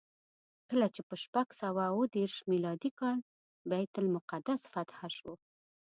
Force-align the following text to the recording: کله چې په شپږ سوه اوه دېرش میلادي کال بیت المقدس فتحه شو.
کله 0.69 0.87
چې 0.95 1.01
په 1.07 1.15
شپږ 1.23 1.47
سوه 1.61 1.81
اوه 1.91 2.05
دېرش 2.17 2.37
میلادي 2.51 2.91
کال 2.99 3.19
بیت 3.69 3.93
المقدس 4.01 4.61
فتحه 4.73 5.07
شو. 5.17 5.33